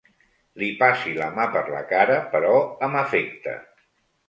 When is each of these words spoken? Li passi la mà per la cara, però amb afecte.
Li 0.61 0.69
passi 0.79 1.13
la 1.19 1.27
mà 1.35 1.45
per 1.57 1.63
la 1.75 1.83
cara, 1.93 2.17
però 2.33 2.57
amb 2.91 3.01
afecte. 3.05 3.57